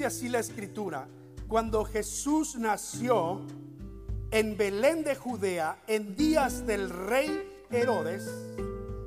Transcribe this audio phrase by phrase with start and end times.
[0.00, 1.06] dice así la escritura,
[1.46, 3.42] cuando Jesús nació
[4.30, 8.26] en Belén de Judea, en días del rey Herodes,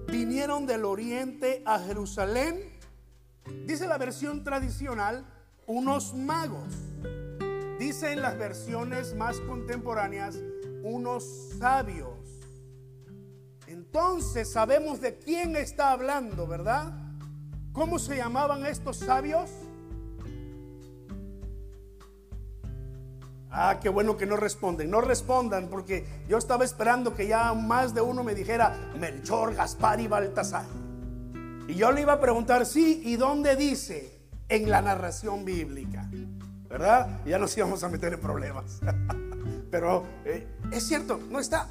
[0.06, 2.78] vinieron del oriente a Jerusalén,
[3.66, 5.26] dice la versión tradicional,
[5.66, 6.70] unos magos.
[7.80, 10.38] Dice en las versiones más contemporáneas,
[10.84, 11.24] unos
[11.58, 12.20] sabios.
[13.66, 16.94] Entonces sabemos de quién está hablando, ¿verdad?
[17.72, 19.50] ¿Cómo se llamaban estos sabios?
[23.56, 24.90] Ah, qué bueno que no responden.
[24.90, 30.00] No respondan porque yo estaba esperando que ya más de uno me dijera Melchor, Gaspar
[30.00, 30.66] y Baltasar.
[31.68, 34.20] Y yo le iba a preguntar, sí, ¿y dónde dice?
[34.50, 36.10] En la narración bíblica.
[36.68, 37.22] ¿Verdad?
[37.28, 38.80] ya nos íbamos a meter en problemas.
[39.70, 41.68] Pero eh, es cierto, no está.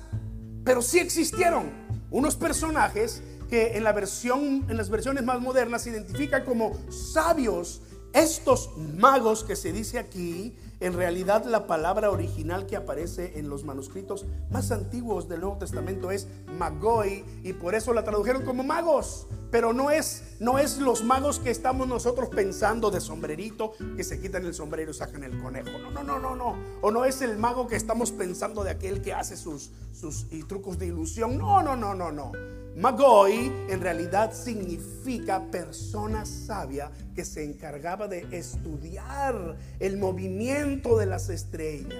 [0.65, 1.69] Pero sí existieron
[2.13, 7.83] unos personajes que en la versión, en las versiones más modernas se identifican como sabios.
[8.13, 13.63] Estos magos que se dice aquí en realidad la palabra original que aparece en los
[13.63, 16.27] manuscritos más antiguos del Nuevo Testamento es
[16.59, 19.29] magoi y por eso la tradujeron como magos.
[19.53, 24.21] Pero no es, no es los magos que estamos nosotros pensando de sombrerito, que se
[24.21, 25.79] quitan el sombrero y sacan el conejo.
[25.79, 26.57] No, no, no, no, no.
[26.81, 30.79] O no es el mago que estamos pensando de aquel que hace sus, sus trucos
[30.79, 31.39] de ilusión.
[31.39, 32.33] No, no, no, no, no.
[32.77, 41.29] Magoi en realidad significa persona sabia que se encargaba de estudiar el movimiento de las
[41.29, 41.95] estrellas.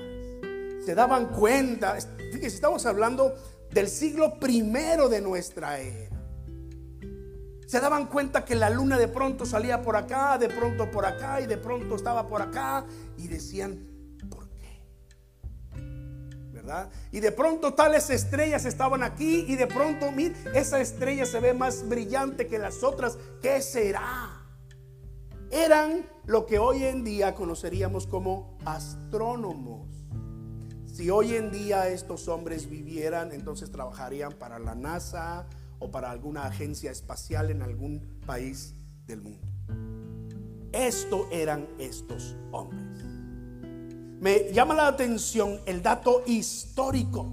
[0.85, 1.97] Se daban cuenta,
[2.33, 3.35] fíjense, estamos hablando
[3.71, 6.17] del siglo primero de nuestra era.
[7.67, 11.41] Se daban cuenta que la luna de pronto salía por acá, de pronto por acá
[11.41, 12.85] y de pronto estaba por acá
[13.19, 13.92] y decían,
[17.11, 21.55] y de pronto tales estrellas estaban aquí y de pronto, mir, esa estrella se ve
[21.55, 23.19] más brillante que las otras.
[23.41, 24.41] ¿Qué será?
[25.51, 29.89] Eran lo que hoy en día conoceríamos como astrónomos.
[30.87, 35.47] Si hoy en día estos hombres vivieran, entonces trabajarían para la NASA
[35.79, 38.75] o para alguna agencia espacial en algún país
[39.07, 39.47] del mundo.
[40.73, 42.92] Esto eran estos hombres
[44.23, 47.27] me llama la atención el dato histórico.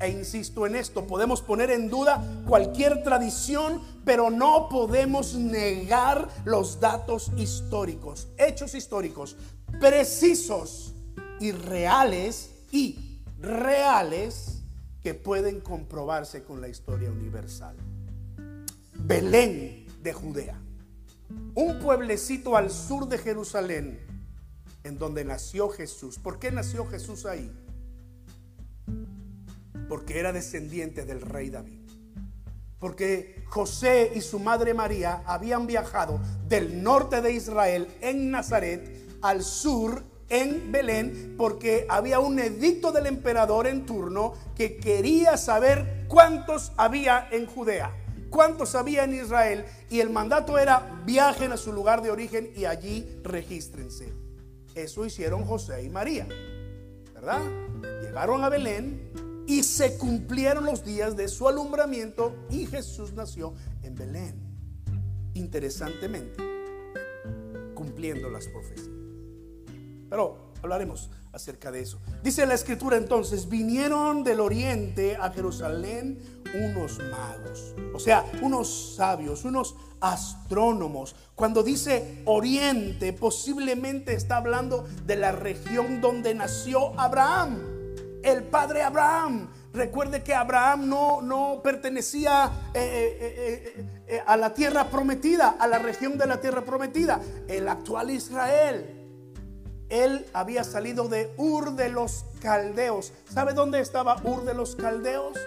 [0.00, 6.80] E insisto en esto, podemos poner en duda cualquier tradición, pero no podemos negar los
[6.80, 9.36] datos históricos, hechos históricos,
[9.78, 10.94] precisos
[11.38, 14.64] y reales y reales
[15.00, 17.76] que pueden comprobarse con la historia universal.
[18.94, 20.60] Belén de Judea,
[21.54, 24.08] un pueblecito al sur de Jerusalén,
[24.88, 26.18] en donde nació Jesús.
[26.18, 27.52] ¿Por qué nació Jesús ahí?
[29.88, 31.80] Porque era descendiente del rey David.
[32.78, 39.42] Porque José y su madre María habían viajado del norte de Israel en Nazaret al
[39.42, 46.72] sur en Belén porque había un edicto del emperador en turno que quería saber cuántos
[46.76, 47.92] había en Judea,
[48.30, 52.66] cuántos había en Israel y el mandato era viajen a su lugar de origen y
[52.66, 54.17] allí regístrense.
[54.78, 56.28] Eso hicieron José y María,
[57.12, 57.42] ¿verdad?
[58.00, 59.10] Llegaron a Belén
[59.48, 64.36] y se cumplieron los días de su alumbramiento y Jesús nació en Belén.
[65.34, 66.40] Interesantemente,
[67.74, 68.88] cumpliendo las profecías.
[70.08, 72.00] Pero hablaremos acerca de eso.
[72.22, 76.18] Dice la escritura entonces, vinieron del oriente a Jerusalén
[76.54, 81.14] unos magos, o sea, unos sabios, unos astrónomos.
[81.34, 87.58] Cuando dice oriente, posiblemente está hablando de la región donde nació Abraham,
[88.22, 89.50] el padre Abraham.
[89.72, 95.78] Recuerde que Abraham no, no pertenecía eh, eh, eh, a la tierra prometida, a la
[95.78, 98.97] región de la tierra prometida, el actual Israel.
[99.88, 103.12] Él había salido de Ur de los Caldeos.
[103.30, 105.38] ¿Sabe dónde estaba Ur de los Caldeos?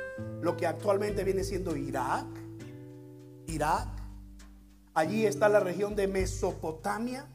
[0.42, 2.26] Lo que actualmente viene siendo Irak.
[3.48, 3.88] Irak.
[4.94, 7.28] Allí está la región de Mesopotamia.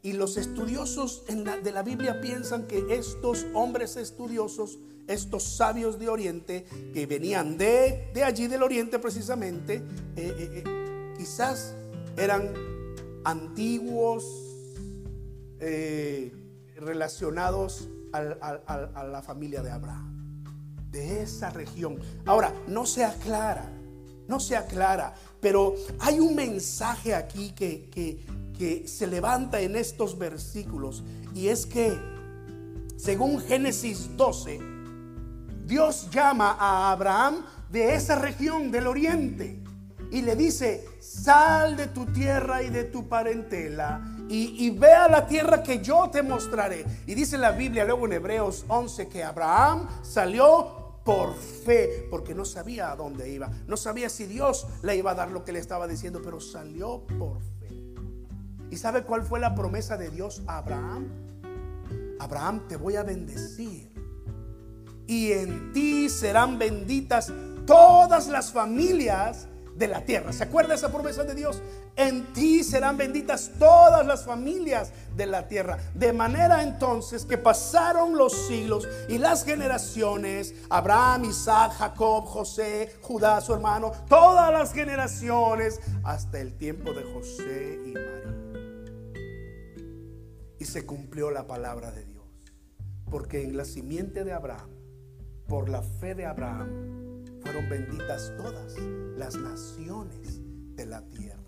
[0.00, 6.64] Y los estudiosos de la Biblia piensan que estos hombres estudiosos, estos sabios de Oriente,
[6.94, 9.82] que venían de, allí del Oriente precisamente, eh,
[10.16, 11.74] eh, eh, quizás
[12.16, 12.54] eran
[13.24, 14.24] antiguos,
[16.78, 20.44] relacionados a la familia de Abraham,
[20.90, 21.98] de esa región.
[22.24, 23.70] Ahora, no se aclara,
[24.26, 27.90] no se aclara, pero hay un mensaje aquí que,
[28.56, 31.04] que se levanta en estos versículos
[31.34, 31.96] y es que,
[32.96, 34.60] según Génesis 12,
[35.64, 39.62] Dios llama a Abraham de esa región del oriente
[40.10, 45.26] y le dice, sal de tu tierra y de tu parentela y, ve a la
[45.26, 46.84] tierra que yo te mostraré.
[47.06, 52.44] Y dice la Biblia luego en Hebreos 11 que Abraham salió por fe, porque no
[52.44, 55.58] sabía a dónde iba, no sabía si Dios le iba a dar lo que le
[55.58, 57.94] estaba diciendo, pero salió por fe.
[58.70, 61.08] ¿Y sabe cuál fue la promesa de Dios a Abraham?
[62.20, 63.90] Abraham, te voy a bendecir.
[65.06, 67.32] Y en ti serán benditas
[67.66, 69.47] todas las familias
[69.78, 70.32] de la tierra.
[70.32, 71.62] ¿Se acuerda esa promesa de Dios?
[71.96, 75.78] En ti serán benditas todas las familias de la tierra.
[75.94, 83.40] De manera entonces que pasaron los siglos y las generaciones, Abraham, Isaac, Jacob, José, Judá,
[83.40, 88.34] su hermano, todas las generaciones, hasta el tiempo de José y María.
[90.58, 92.24] Y se cumplió la palabra de Dios.
[93.08, 94.70] Porque en la simiente de Abraham,
[95.46, 97.07] por la fe de Abraham,
[97.48, 98.74] fueron benditas todas
[99.16, 100.42] las naciones
[100.76, 101.38] de la tierra.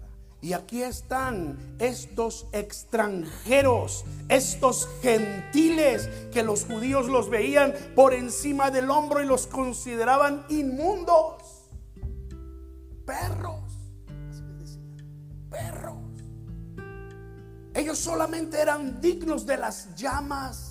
[0.40, 8.88] Y aquí están estos extranjeros, estos gentiles que los judíos los veían por encima del
[8.88, 11.68] hombro y los consideraban inmundos.
[13.04, 13.74] Perros.
[15.50, 15.98] Perros.
[17.74, 20.69] Ellos solamente eran dignos de las llamas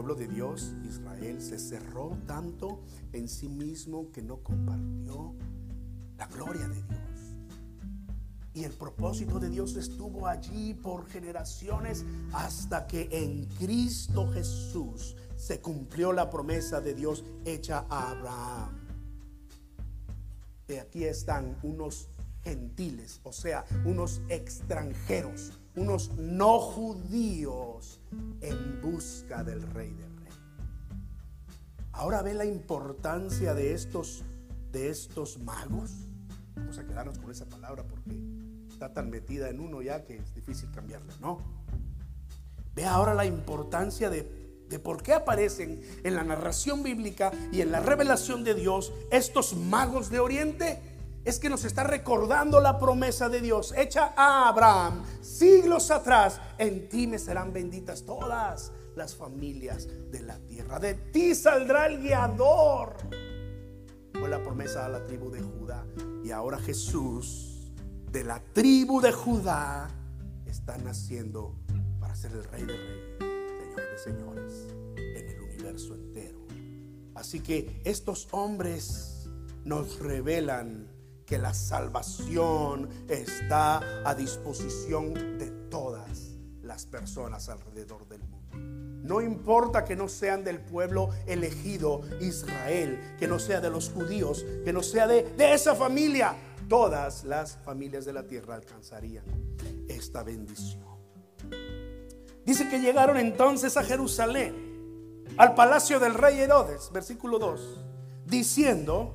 [0.00, 2.80] pueblo de Dios, Israel, se cerró tanto
[3.12, 5.34] en sí mismo que no compartió
[6.16, 7.36] la gloria de Dios.
[8.54, 15.60] Y el propósito de Dios estuvo allí por generaciones hasta que en Cristo Jesús se
[15.60, 18.78] cumplió la promesa de Dios hecha a Abraham.
[20.66, 22.08] Y aquí están unos
[22.42, 28.00] gentiles, o sea, unos extranjeros, unos no judíos
[28.40, 30.32] en busca del rey de rey.
[31.92, 34.24] Ahora ve la importancia de estos
[34.72, 35.92] de estos magos.
[36.54, 38.10] Vamos a quedarnos con esa palabra porque
[38.68, 41.38] está tan metida en uno ya que es difícil cambiarla, ¿no?
[42.74, 47.72] Ve ahora la importancia de, de por qué aparecen en la narración bíblica y en
[47.72, 50.89] la revelación de Dios estos magos de Oriente
[51.24, 56.40] es que nos está recordando la promesa de Dios hecha a Abraham siglos atrás.
[56.58, 60.78] En ti me serán benditas todas las familias de la tierra.
[60.78, 62.96] De ti saldrá el guiador.
[64.12, 65.86] Fue la promesa a la tribu de Judá.
[66.24, 67.72] Y ahora Jesús,
[68.10, 69.88] de la tribu de Judá,
[70.46, 71.54] está naciendo
[72.00, 74.66] para ser el rey de reyes, señor de señores,
[74.96, 76.38] en el universo entero.
[77.14, 79.28] Así que estos hombres
[79.64, 80.89] nos revelan
[81.30, 88.58] que la salvación está a disposición de todas las personas alrededor del mundo.
[89.06, 94.44] No importa que no sean del pueblo elegido Israel, que no sea de los judíos,
[94.64, 96.34] que no sea de, de esa familia,
[96.68, 99.24] todas las familias de la tierra alcanzarían
[99.86, 100.82] esta bendición.
[102.44, 107.84] Dice que llegaron entonces a Jerusalén, al palacio del rey Herodes, versículo 2,
[108.26, 109.14] diciendo,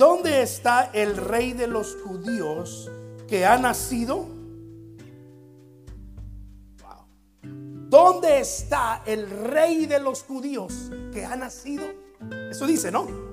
[0.00, 2.90] ¿Dónde está el rey de los judíos
[3.28, 4.26] que ha nacido?
[7.42, 11.84] ¿Dónde está el rey de los judíos que ha nacido?
[12.50, 13.29] Eso dice, ¿no?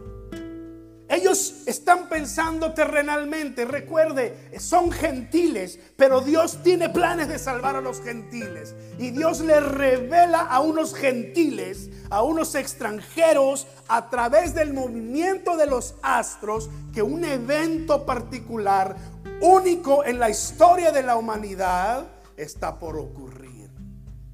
[1.09, 8.01] Ellos están pensando terrenalmente, recuerde, son gentiles, pero Dios tiene planes de salvar a los
[8.01, 8.75] gentiles.
[8.99, 15.67] Y Dios le revela a unos gentiles, a unos extranjeros, a través del movimiento de
[15.67, 18.97] los astros, que un evento particular,
[19.39, 23.69] único en la historia de la humanidad, está por ocurrir.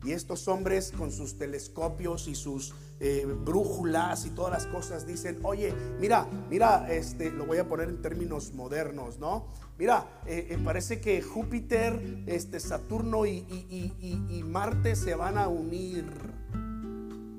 [0.04, 5.40] Y estos hombres con sus telescopios y sus eh, brújulas y todas las cosas dicen,
[5.44, 9.48] oye, mira, mira, este, lo voy a poner en términos modernos, ¿no?
[9.78, 13.46] Mira, eh, eh, parece que Júpiter, este, Saturno y,
[14.30, 16.06] y Marte se van a unir.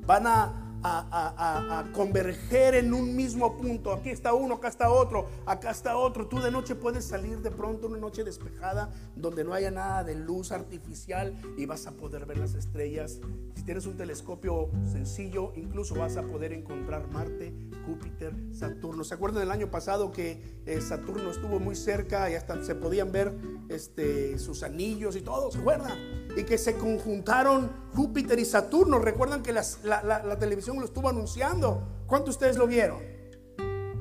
[0.06, 3.92] Van a a, converger en un mismo punto.
[3.92, 6.26] Aquí está uno, acá está otro, acá está otro.
[6.26, 10.14] Tú de noche puedes salir de pronto una noche despejada donde no haya nada de
[10.14, 13.20] luz artificial y vas a poder ver las estrellas.
[13.54, 17.54] Si tienes un telescopio sencillo, incluso vas a poder encontrar Marte,
[17.86, 19.04] Júpiter, Saturno.
[19.04, 23.12] ¿Se acuerdan del año pasado que eh, Saturno estuvo muy cerca y hasta se podían
[23.12, 23.34] ver
[23.68, 25.50] este, sus anillos y todo?
[25.50, 26.23] ¿Se acuerdan?
[26.36, 28.98] Y que se conjuntaron Júpiter y Saturno.
[28.98, 32.04] Recuerdan que la, televisión lo estuvo anunciando.
[32.06, 33.00] ¿Cuántos ustedes lo vieron?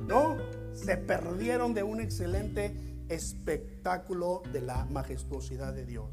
[0.06, 0.36] ¿No?
[0.72, 6.10] Se perdieron de un excelente espectáculo de la majestuosidad de Dios.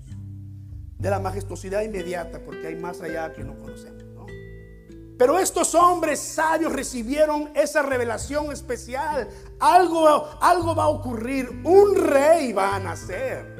[1.00, 4.02] De la majestuosidad inmediata, porque hay más allá que no conocemos.
[5.22, 9.30] Pero estos hombres sabios recibieron esa revelación especial.
[9.60, 11.62] Algo, algo va a ocurrir.
[11.64, 13.51] Un rey va a nacer.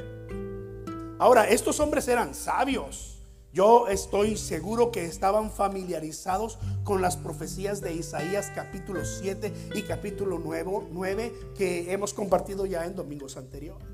[1.22, 3.20] Ahora, estos hombres eran sabios.
[3.54, 10.40] Yo estoy seguro que estaban familiarizados con las profecías de Isaías capítulo 7 y capítulo
[10.40, 13.88] 9, que hemos compartido ya en domingos anteriores.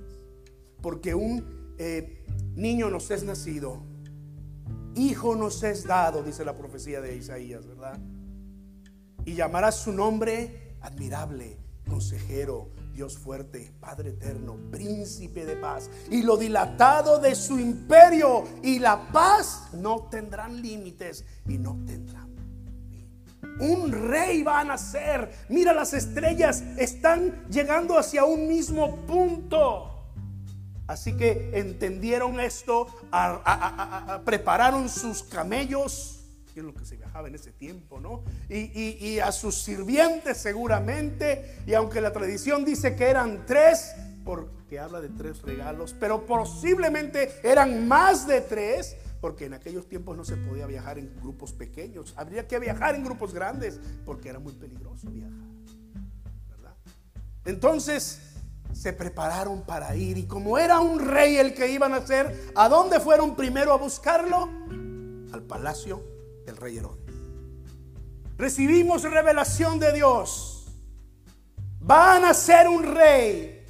[0.81, 3.81] Porque un eh, niño nos es nacido,
[4.96, 8.00] hijo nos es dado, dice la profecía de Isaías, ¿verdad?
[9.25, 11.57] Y llamará su nombre admirable,
[11.89, 15.88] consejero, Dios fuerte, Padre eterno, príncipe de paz.
[16.10, 22.36] Y lo dilatado de su imperio y la paz no tendrán límites y no tendrán.
[23.60, 25.32] Un rey va a nacer.
[25.48, 30.10] Mira, las estrellas están llegando hacia un mismo punto.
[30.88, 32.88] Así que entendieron esto,
[34.25, 36.16] prepararon sus camellos
[36.60, 38.24] es lo que se viajaba en ese tiempo, ¿no?
[38.50, 45.02] Y, a sus sirvientes seguramente, y aunque la tradición dice que eran tres, porque habla
[45.02, 50.38] de tres regalos, pero posiblemente eran más de tres, porque en aquellos tiempos no se
[50.38, 55.10] podía viajar en grupos pequeños, habría que viajar en grupos grandes, porque era muy peligroso
[55.10, 55.32] viajar,
[56.50, 56.74] ¿verdad?
[57.46, 58.22] Entonces
[58.74, 62.70] se prepararon para ir, y como era un rey el que iban a hacer, ¿a
[62.70, 64.50] dónde fueron primero a buscarlo?
[65.34, 66.16] Al palacio
[66.48, 67.04] el rey Herodes.
[68.38, 70.68] Recibimos revelación de Dios.
[71.80, 73.66] Van a ser un rey.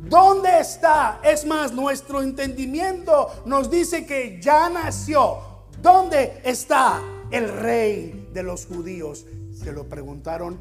[0.00, 1.20] ¿Dónde está?
[1.24, 5.38] Es más, nuestro entendimiento nos dice que ya nació.
[5.80, 9.26] ¿Dónde está el rey de los judíos?
[9.52, 10.58] Se lo preguntaron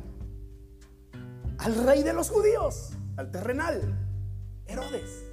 [1.60, 3.98] al rey de los judíos, al terrenal,
[4.65, 5.25] Herodes.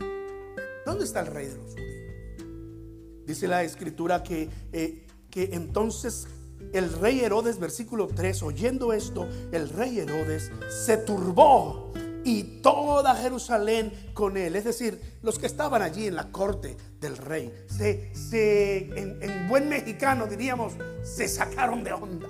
[0.85, 3.27] ¿Dónde está el rey de los judíos?
[3.27, 6.27] Dice la escritura que eh, que entonces
[6.73, 11.93] el rey Herodes, versículo 3, oyendo esto, el rey Herodes se turbó
[12.25, 14.57] y toda Jerusalén con él.
[14.57, 19.49] Es decir, los que estaban allí en la corte del rey, se, se en, en
[19.49, 22.29] buen mexicano diríamos, se sacaron de onda.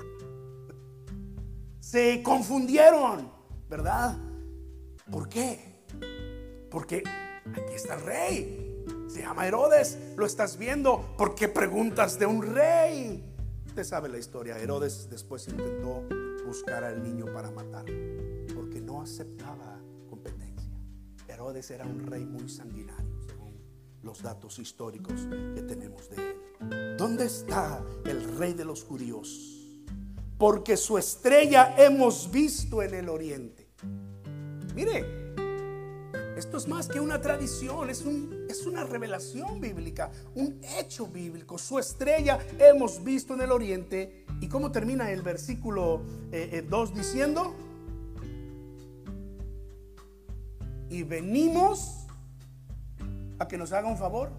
[1.80, 3.30] Se confundieron,
[3.68, 4.16] ¿verdad?
[5.10, 5.82] ¿Por qué?
[6.70, 7.02] Porque
[7.52, 8.59] aquí está el rey.
[9.10, 11.16] Se llama Herodes, lo estás viendo.
[11.18, 13.24] ¿Por qué preguntas de un rey?
[13.66, 14.56] Usted sabe la historia.
[14.56, 16.04] Herodes después intentó
[16.46, 17.92] buscar al niño para matarlo,
[18.54, 20.78] porque no aceptaba competencia.
[21.26, 23.60] Herodes era un rey muy sanguinario, según
[24.04, 25.26] los datos históricos
[25.56, 26.96] que tenemos de él.
[26.96, 29.80] ¿Dónde está el rey de los judíos?
[30.38, 33.66] Porque su estrella hemos visto en el oriente.
[34.72, 35.19] Mire,
[36.40, 41.58] esto es más que una tradición, es, un, es una revelación bíblica, un hecho bíblico.
[41.58, 44.24] Su estrella hemos visto en el oriente.
[44.40, 47.54] ¿Y cómo termina el versículo 2 eh, eh, diciendo?
[50.88, 52.06] Y venimos
[53.38, 54.30] a que nos haga un favor.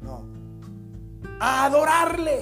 [0.00, 0.24] No.
[1.38, 2.40] A adorarle.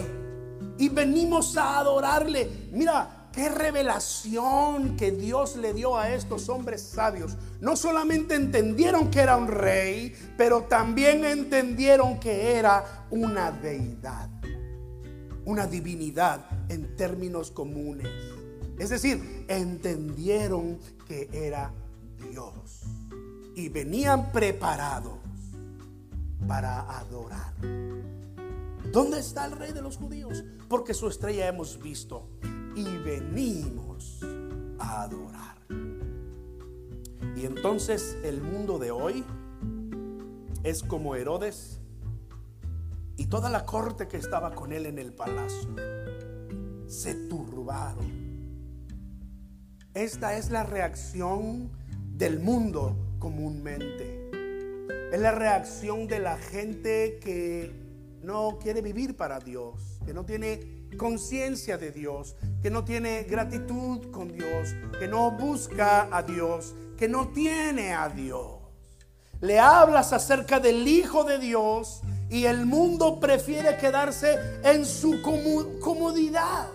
[0.79, 2.49] Y venimos a adorarle.
[2.71, 7.39] Mira, Qué revelación que Dios le dio a estos hombres sabios.
[7.61, 14.29] No solamente entendieron que era un rey, pero también entendieron que era una deidad,
[15.47, 18.09] una divinidad en términos comunes.
[18.79, 21.73] Es decir, entendieron que era
[22.31, 22.83] Dios
[23.55, 25.19] y venían preparados
[26.47, 27.55] para adorar.
[28.93, 30.45] ¿Dónde está el rey de los judíos?
[30.69, 32.29] Porque su estrella hemos visto
[32.75, 34.21] y venimos
[34.79, 35.57] a adorar.
[37.37, 39.25] Y entonces el mundo de hoy
[40.63, 41.81] es como Herodes
[43.17, 45.75] y toda la corte que estaba con él en el palacio.
[46.87, 48.23] Se turbaron.
[49.95, 51.71] Esta es la reacción
[52.17, 54.31] del mundo comúnmente.
[55.13, 57.73] Es la reacción de la gente que
[58.23, 64.11] no quiere vivir para Dios, que no tiene conciencia de Dios, que no tiene gratitud
[64.11, 68.61] con Dios, que no busca a Dios, que no tiene a Dios.
[69.41, 75.21] Le hablas acerca del Hijo de Dios y el mundo prefiere quedarse en su
[75.81, 76.69] comodidad.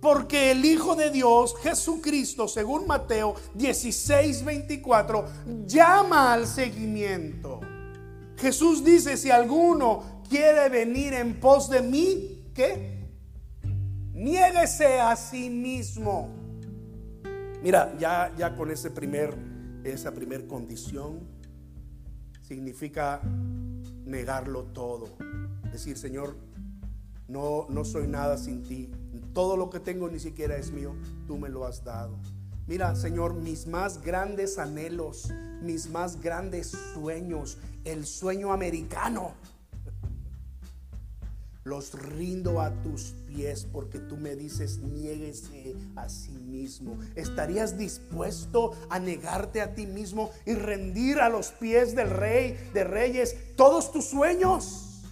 [0.00, 5.24] Porque el Hijo de Dios, Jesucristo, según Mateo 16, 24,
[5.66, 7.60] llama al seguimiento.
[8.36, 13.03] Jesús dice, si alguno quiere venir en pos de mí, ¿qué?
[14.14, 16.28] Niéguese a sí mismo.
[17.62, 19.34] Mira, ya, ya con ese primer,
[19.82, 21.20] esa primer condición
[22.42, 23.20] significa
[24.04, 25.16] negarlo todo.
[25.72, 26.36] Decir, Señor,
[27.26, 28.88] no, no soy nada sin ti.
[29.32, 30.94] Todo lo que tengo ni siquiera es mío,
[31.26, 32.16] tú me lo has dado.
[32.66, 35.28] Mira, Señor, mis más grandes anhelos,
[35.60, 39.32] mis más grandes sueños, el sueño americano,
[41.64, 46.98] los rindo a tus pies porque tú me dices, niéguese a sí mismo.
[47.14, 52.84] ¿Estarías dispuesto a negarte a ti mismo y rendir a los pies del rey de
[52.84, 55.02] reyes todos tus sueños?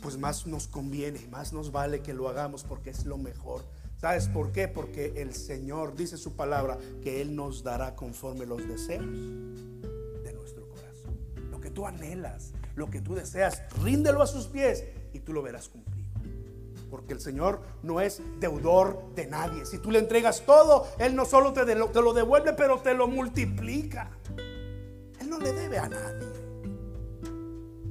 [0.00, 3.64] Pues más nos conviene, más nos vale que lo hagamos porque es lo mejor.
[3.98, 4.68] ¿Sabes por qué?
[4.68, 10.68] Porque el Señor dice su palabra que Él nos dará conforme los deseos de nuestro
[10.68, 11.18] corazón.
[11.50, 15.42] Lo que tú anhelas, lo que tú deseas, ríndelo a sus pies y tú lo
[15.42, 15.96] verás cumplido.
[16.90, 19.66] Porque el Señor no es deudor de nadie.
[19.66, 23.08] Si tú le entregas todo, Él no solo te, te lo devuelve, pero te lo
[23.08, 24.10] multiplica.
[25.18, 26.28] Él no le debe a nadie.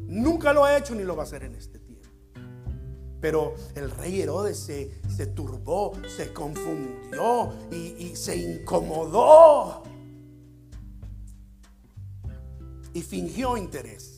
[0.07, 2.09] Nunca lo ha hecho ni lo va a hacer en este tiempo.
[3.19, 9.83] Pero el rey Herodes se, se turbó, se confundió y, y se incomodó.
[12.93, 14.14] Y fingió interés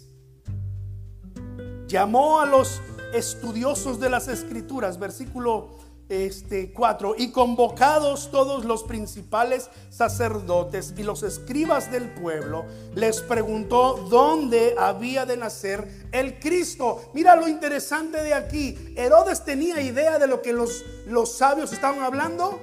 [1.88, 2.82] llamó a los
[3.14, 5.70] estudiosos de las escrituras, versículo
[6.10, 12.66] este 4, y convocados todos los principales sacerdotes y los escribas del pueblo,
[12.96, 17.02] les preguntó dónde había de nacer el Cristo.
[17.14, 18.94] Mira lo interesante de aquí.
[18.96, 22.60] Herodes tenía idea de lo que los, los sabios estaban hablando.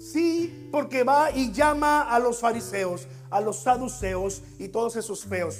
[0.00, 5.56] Sí, porque va y llama a los fariseos a los saduceos y todos esos feos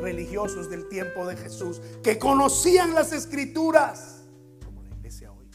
[0.00, 4.22] religiosos del tiempo de Jesús que conocían las escrituras,
[4.64, 5.48] como la iglesia hoy,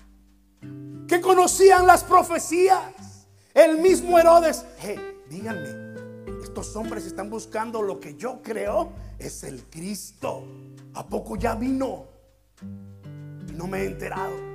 [1.08, 3.28] que conocían las profecías.
[3.54, 4.64] El mismo Herodes,
[5.30, 5.90] díganme,
[6.44, 10.44] estos hombres están buscando lo que yo creo es el Cristo.
[10.94, 12.06] ¿A poco ya vino?
[13.48, 14.49] Y no me he enterado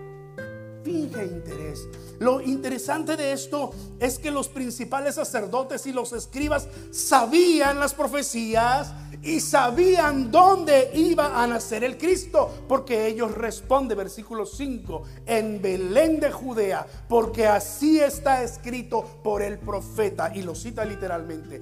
[0.85, 1.88] finge interés.
[2.20, 8.92] Lo interesante de esto es que los principales sacerdotes y los escribas sabían las profecías
[9.23, 16.20] y sabían dónde iba a nacer el Cristo, porque ellos responden, versículo 5, en Belén
[16.20, 21.61] de Judea, porque así está escrito por el profeta, y lo cita literalmente.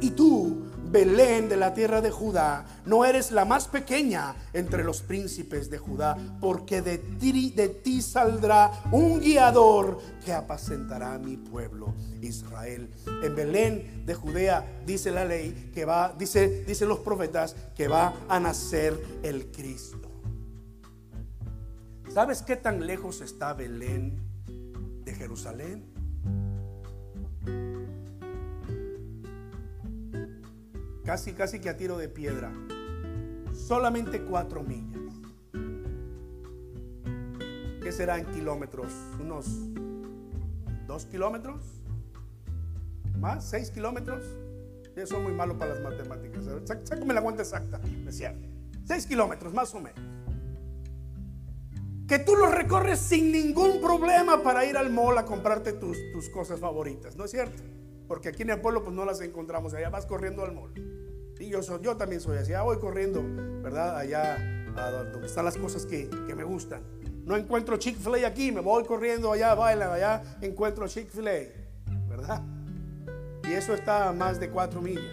[0.00, 4.82] Y, y tú, Belén de la tierra de Judá, no eres la más pequeña entre
[4.82, 11.92] los príncipes de Judá, porque de ti, saldrá un guiador que apacentará a mi pueblo
[12.22, 12.88] Israel.
[13.22, 18.14] En Belén de Judea dice la ley que va, dice, dicen los profetas que va
[18.26, 20.08] a nacer el Cristo.
[22.08, 24.18] ¿Sabes qué tan lejos está Belén
[25.04, 25.95] de Jerusalén?
[31.06, 32.52] Casi, casi que a tiro de piedra,
[33.54, 35.14] solamente cuatro millas.
[37.80, 38.92] ¿Qué será en kilómetros?
[39.20, 39.46] ¿Unos
[40.88, 41.62] dos kilómetros?
[43.20, 43.48] ¿Más?
[43.48, 44.24] ¿Seis kilómetros?
[44.96, 46.44] Yo soy muy malo para las matemáticas.
[46.82, 48.48] Sácame la cuenta exacta, cierto.
[48.84, 50.00] Seis kilómetros, más o menos.
[52.08, 56.28] Que tú los recorres sin ningún problema para ir al mall a comprarte tus, tus
[56.30, 57.62] cosas favoritas, ¿no es cierto?
[58.06, 60.72] Porque aquí en el pueblo pues no las encontramos, allá vas corriendo al mall.
[61.38, 63.22] Y yo, soy, yo también soy así, ya voy corriendo,
[63.62, 63.98] ¿verdad?
[63.98, 64.38] Allá
[64.76, 66.82] donde están las cosas que, me gustan.
[67.24, 72.42] No encuentro Chick-fil-A aquí, me voy corriendo allá, baila, allá encuentro Chick-fil-A, ¿verdad?
[73.48, 75.04] Y eso está a más de cuatro millas.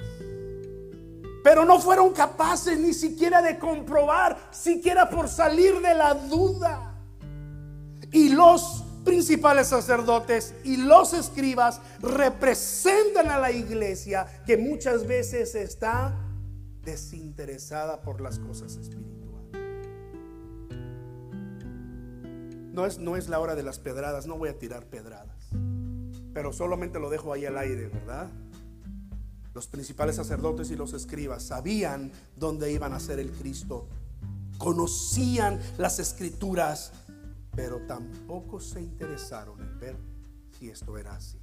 [1.43, 6.93] Pero no fueron capaces ni siquiera de comprobar, siquiera por salir de la duda.
[8.11, 16.15] Y los principales sacerdotes y los escribas representan a la iglesia que muchas veces está
[16.83, 19.13] desinteresada por las cosas espirituales.
[22.73, 25.49] No es, no es la hora de las pedradas, no voy a tirar pedradas,
[26.33, 28.29] pero solamente lo dejo ahí al aire, ¿verdad?
[29.53, 33.87] Los principales sacerdotes y los escribas sabían dónde iban a ser el Cristo,
[34.57, 36.93] conocían las escrituras
[37.55, 39.97] pero tampoco se interesaron en ver
[40.57, 41.39] si esto era así.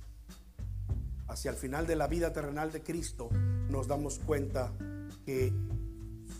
[1.28, 3.28] Hacia el final de la vida terrenal de Cristo
[3.68, 4.72] nos damos cuenta
[5.24, 5.52] que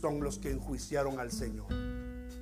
[0.01, 1.69] son los que enjuiciaron al Señor.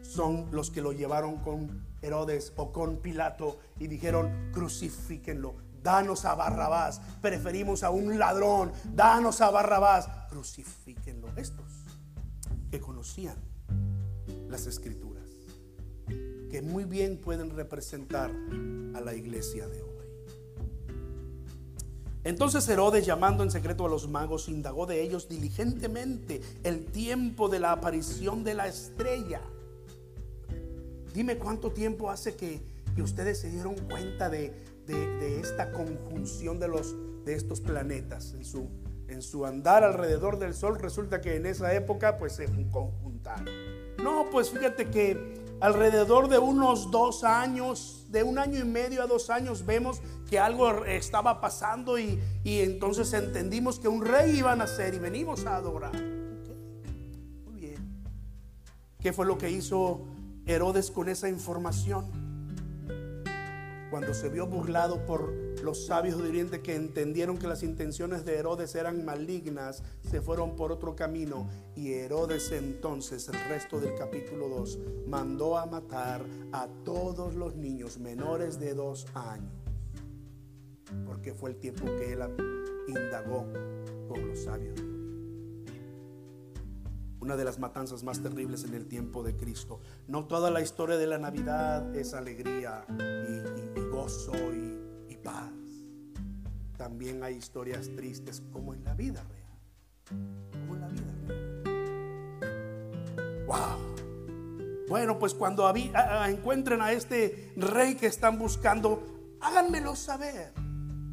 [0.02, 6.34] Son los que lo llevaron con Herodes o con Pilato y dijeron, crucifíquenlo, danos a
[6.34, 11.28] Barrabás, preferimos a un ladrón, danos a Barrabás, crucifíquenlo.
[11.36, 11.84] Estos
[12.70, 13.36] que conocían
[14.48, 15.07] las escrituras
[16.48, 18.30] que muy bien pueden representar
[18.94, 19.88] a la iglesia de hoy.
[22.24, 27.60] Entonces Herodes, llamando en secreto a los magos, indagó de ellos diligentemente el tiempo de
[27.60, 29.40] la aparición de la estrella.
[31.14, 32.60] dime cuánto tiempo hace que,
[32.94, 34.52] que ustedes se dieron cuenta de,
[34.86, 38.68] de, esta conjunción de, los, de estos planetas en su,
[39.08, 40.78] en su andar alrededor del Sol.
[40.78, 43.46] Resulta que en esa época pues se conjuntaron.
[44.02, 49.06] No, pues fíjate que alrededor de unos dos años, de un año y medio a
[49.06, 54.52] dos años, vemos que algo estaba pasando y, y entonces entendimos que un rey iba
[54.52, 55.94] a nacer y venimos a adorar.
[57.44, 58.04] Muy bien.
[59.00, 60.06] ¿Qué fue lo que hizo
[60.46, 62.17] Herodes con esa información?
[63.90, 68.36] Cuando se vio burlado por los sabios de Oriente que entendieron que las intenciones de
[68.36, 71.48] Herodes eran malignas, se fueron por otro camino.
[71.74, 77.98] Y Herodes entonces, el resto del capítulo 2, mandó a matar a todos los niños
[77.98, 79.52] menores de dos años,
[81.06, 82.20] porque fue el tiempo que él
[82.88, 83.46] indagó
[84.08, 84.97] con los sabios
[87.20, 89.80] una de las matanzas más terribles en el tiempo de Cristo.
[90.06, 92.84] No toda la historia de la Navidad es alegría
[93.76, 95.52] y, gozo y, paz.
[96.76, 99.58] También hay historias tristes como en la vida real.
[100.52, 101.62] Como en la vida real.
[103.46, 104.86] Wow.
[104.88, 110.52] Bueno, pues cuando encuentren a este rey que están buscando, háganmelo saber,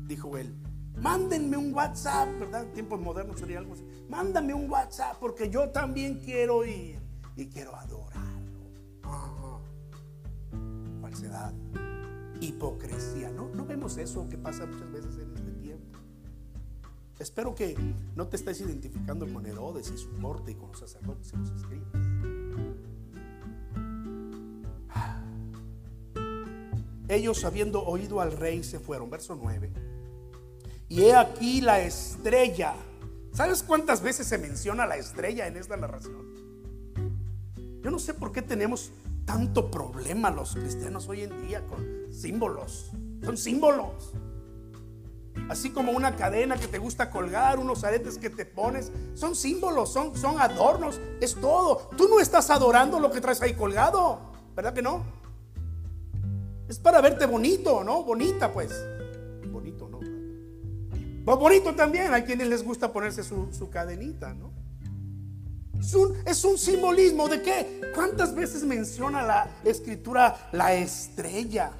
[0.06, 0.56] dijo él.
[0.97, 2.63] Mándenme un WhatsApp, ¿verdad?
[2.63, 3.86] En tiempos modernos sería algo así.
[4.10, 6.99] Mándame un WhatsApp porque yo también quiero ir
[7.36, 9.62] y quiero adorarlo.
[11.01, 11.53] Falsedad,
[12.39, 13.29] hipocresía.
[13.31, 13.49] ¿No?
[13.49, 15.99] ¿No vemos eso que pasa muchas veces en este tiempo?
[17.19, 17.77] Espero que
[18.15, 21.49] no te estés identificando con Herodes y su corte y con los sacerdotes y los
[21.51, 21.88] escribas.
[27.08, 29.10] Ellos habiendo oído al rey se fueron.
[29.10, 29.71] Verso 9.
[30.88, 32.76] Y he aquí la estrella.
[33.34, 36.36] ¿Sabes cuántas veces se menciona la estrella en esta narración?
[37.82, 38.91] Yo no sé por qué tenemos
[39.26, 42.91] tanto problema los cristianos hoy en día con símbolos.
[43.24, 44.13] Son símbolos.
[45.50, 49.91] Así como una cadena que te gusta colgar, unos aretes que te pones, son símbolos,
[49.91, 51.89] son, son adornos, es todo.
[51.98, 55.04] Tú no estás adorando lo que traes ahí colgado, ¿verdad que no?
[56.67, 58.04] Es para verte bonito, ¿no?
[58.04, 58.71] Bonita pues.
[61.26, 64.54] Bonito también, hay quienes les gusta ponerse su, cadenita, ¿no?
[66.26, 67.82] Es un, simbolismo de qué?
[67.94, 71.72] ¿Cuántas veces menciona la escritura la estrella?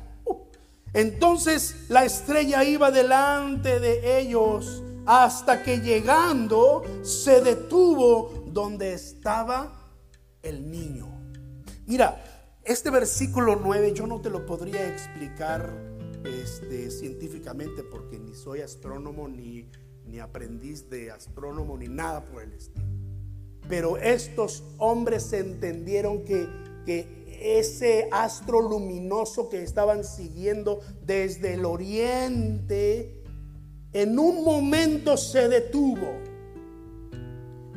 [0.94, 9.72] Entonces la estrella iba delante de ellos hasta que llegando se detuvo donde estaba
[10.42, 11.08] el niño.
[11.86, 12.24] Mira,
[12.64, 15.95] este versículo 9 yo no te lo podría explicar
[16.26, 19.70] este, científicamente porque ni soy astrónomo ni,
[20.06, 22.86] ni aprendiz de astrónomo ni nada por el estilo.
[23.68, 26.48] Pero estos hombres entendieron que,
[26.86, 33.24] que ese astro luminoso que estaban siguiendo desde el oriente,
[33.94, 36.20] en un momento se detuvo.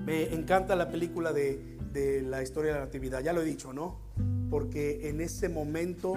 [0.05, 3.73] Me encanta la película de, de la historia de la Natividad, ya lo he dicho,
[3.73, 3.99] ¿no?
[4.51, 6.15] Porque en ese momento,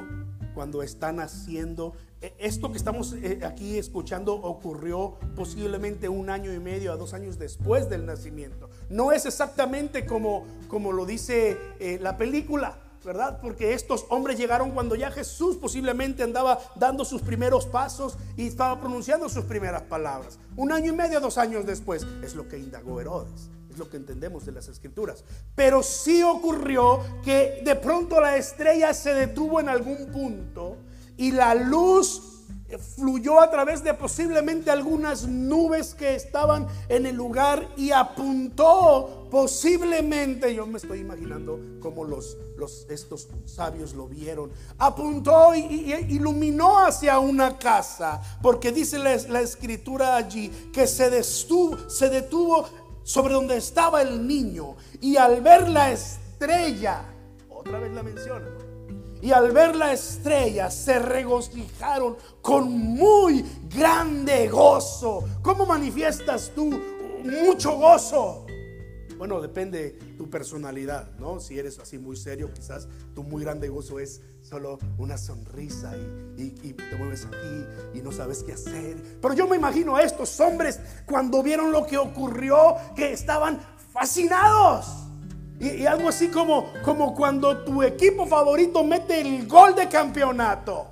[0.54, 1.94] cuando están haciendo,
[2.38, 7.40] esto que estamos eh, aquí escuchando ocurrió posiblemente un año y medio a dos años
[7.40, 8.70] después del nacimiento.
[8.90, 13.40] No es exactamente como, como lo dice eh, la película, ¿verdad?
[13.42, 18.80] Porque estos hombres llegaron cuando ya Jesús posiblemente andaba dando sus primeros pasos y estaba
[18.80, 20.38] pronunciando sus primeras palabras.
[20.56, 23.50] Un año y medio, dos años después, es lo que indagó Herodes.
[23.72, 25.24] Es lo que entendemos de las escrituras.
[25.56, 30.76] Pero sí ocurrió que de pronto la estrella se detuvo en algún punto
[31.18, 32.32] y la luz
[32.78, 40.54] fluyó a través de posiblemente algunas nubes que estaban en el lugar y apuntó posiblemente,
[40.54, 47.20] yo me estoy imaginando cómo los, los estos sabios lo vieron, apuntó y, iluminó hacia
[47.20, 52.68] una casa, porque dice la, escritura allí que se detuvo, se detuvo
[53.04, 57.04] sobre donde estaba el niño y al ver la estrella,
[57.50, 58.48] otra vez la menciona,
[59.22, 65.24] y al ver la estrella se regocijaron con muy grande gozo.
[65.42, 66.72] ¿Cómo manifiestas tú
[67.24, 68.46] mucho gozo?
[69.22, 71.40] Bueno, depende tu personalidad, ¿no?
[71.40, 75.96] Si eres así muy serio, quizás tu muy grande gozo es solo una sonrisa
[76.36, 79.20] y, te mueves aquí y no sabes qué hacer.
[79.22, 83.60] Pero yo me imagino a estos hombres cuando vieron lo que ocurrió, que estaban
[83.94, 85.11] fascinados.
[85.62, 90.88] Y, algo así como, como cuando tu equipo favorito mete el gol de campeonato.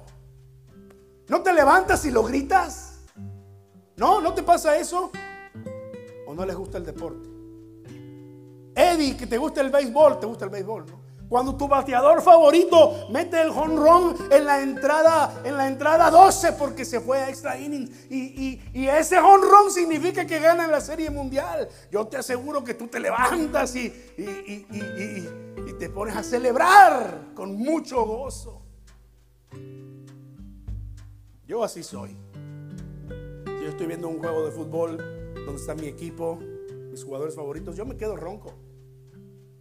[1.27, 2.99] ¿No te levantas y lo gritas?
[3.95, 4.21] ¿No?
[4.21, 5.10] ¿No te pasa eso?
[6.27, 7.27] ¿O no les gusta el deporte?
[8.75, 10.98] Eddie, que te gusta el béisbol, te gusta el béisbol, ¿no?
[11.29, 16.83] Cuando tu bateador favorito mete el honrón en la entrada, en la entrada 12 porque
[16.83, 17.91] se fue a extra innings.
[18.09, 21.69] Y, ese honrón significa que gana la serie mundial.
[21.91, 28.03] Yo te aseguro que tú te levantas y, y te pones a celebrar con mucho
[28.03, 28.63] gozo.
[31.47, 32.17] Yo así soy.
[33.45, 34.97] Yo estoy viendo un juego de fútbol
[35.45, 36.39] donde está mi equipo,
[36.91, 38.68] mis jugadores favoritos, yo me quedo ronco.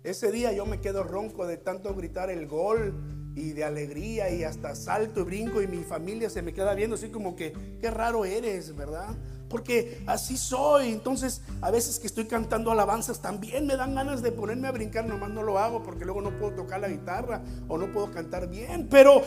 [0.05, 2.95] Ese día yo me quedo ronco de tanto gritar el gol
[3.35, 6.95] y de alegría y hasta salto y brinco y mi familia se me queda viendo
[6.95, 9.09] así como que, qué raro eres, ¿verdad?
[9.49, 10.93] Porque así soy.
[10.93, 15.05] Entonces, a veces que estoy cantando alabanzas, también me dan ganas de ponerme a brincar,
[15.05, 18.49] nomás no lo hago porque luego no puedo tocar la guitarra o no puedo cantar
[18.49, 18.89] bien.
[18.89, 19.23] Pero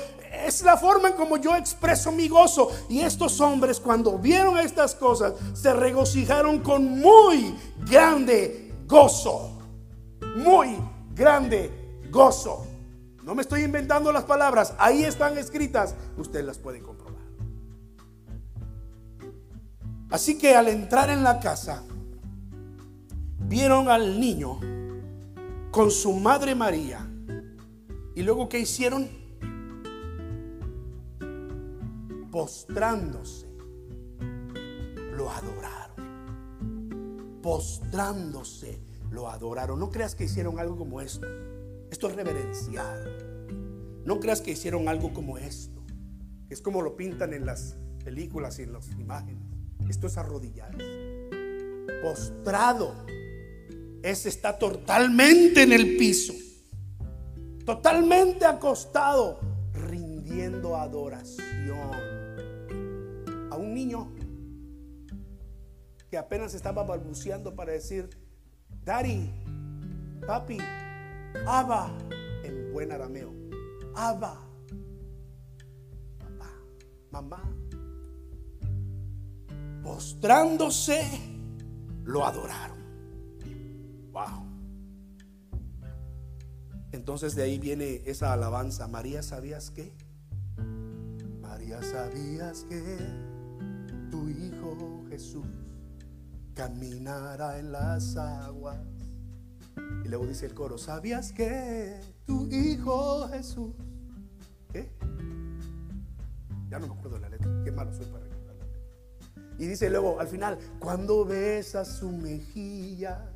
[0.46, 2.70] es la forma en como yo expreso mi gozo.
[2.90, 7.56] Y estos hombres, cuando vieron estas cosas, se regocijaron con muy
[7.86, 9.61] grande gozo
[10.36, 10.78] muy
[11.14, 11.72] grande
[12.12, 12.66] gozo.
[13.24, 17.22] No me estoy inventando las palabras, ahí están escritas, ustedes las pueden comprobar.
[20.10, 21.84] Así que al entrar en la casa,
[23.40, 24.60] vieron al niño
[25.72, 27.08] con su madre María.
[28.16, 29.08] Y luego ¿qué hicieron?
[32.30, 33.48] Postrándose,
[35.14, 35.92] lo adoraron.
[37.42, 38.81] Postrándose,
[39.12, 39.80] lo adoraron.
[39.80, 41.28] No creas que hicieron algo como esto.
[41.92, 44.02] Esto es reverencial.
[44.06, 45.84] No creas que hicieron algo como esto.
[46.50, 49.44] Es como lo pintan en las películas y en las imágenes.
[49.90, 50.76] Esto es arrodillar.
[52.02, 53.06] Postrado.
[54.02, 56.34] Ese está totalmente en el piso.
[57.66, 59.40] Totalmente acostado.
[59.74, 61.92] Rindiendo adoración.
[63.52, 64.12] A un niño
[66.10, 68.10] que apenas estaba balbuceando para decir,
[68.84, 69.30] Daddy,
[70.26, 70.58] papi,
[71.46, 71.96] Abba,
[72.44, 73.32] en buen arameo.
[73.96, 74.40] Abba,
[76.18, 76.52] papá,
[77.12, 77.44] mamá.
[79.84, 81.04] Postrándose,
[82.04, 82.78] lo adoraron.
[84.12, 84.46] Wow.
[86.92, 88.88] Entonces de ahí viene esa alabanza.
[88.88, 89.94] María, ¿sabías qué?
[91.40, 92.98] María, ¿sabías que
[94.10, 95.61] tu hijo Jesús
[96.54, 98.80] caminará en las aguas.
[100.04, 103.74] Y luego dice el coro, ¿sabías que tu Hijo Jesús?
[104.72, 104.92] ¿Qué?
[106.70, 109.56] Ya no me acuerdo de la letra, qué malo soy para recordar la letra.
[109.60, 113.32] Y dice luego al final, cuando besas su mejilla,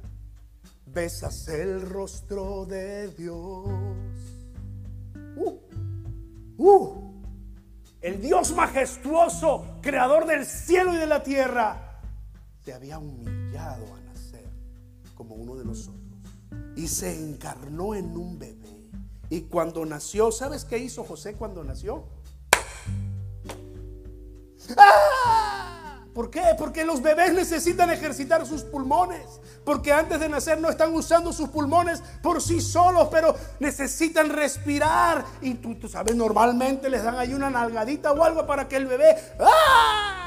[0.85, 3.67] besas el rostro de Dios.
[5.35, 5.59] Uh,
[6.57, 7.05] uh,
[8.01, 11.85] el Dios majestuoso, creador del cielo y de la tierra
[12.65, 14.49] se había humillado a nacer
[15.13, 16.01] como uno de nosotros
[16.75, 18.89] y se encarnó en un bebé.
[19.29, 22.05] Y cuando nació, ¿sabes qué hizo José cuando nació?
[24.77, 26.01] ¡Ah!
[26.11, 26.41] ¿Por qué?
[26.57, 29.41] Porque los bebés necesitan ejercitar sus pulmones.
[29.63, 35.23] Porque antes de nacer no están usando sus pulmones por sí solos, pero necesitan respirar.
[35.41, 38.87] Y tú, tú sabes, normalmente les dan ahí una nalgadita o algo para que el
[38.87, 39.17] bebé...
[39.39, 40.24] ¡ah!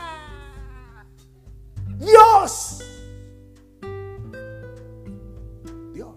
[1.99, 2.81] Dios.
[5.93, 6.17] Dios.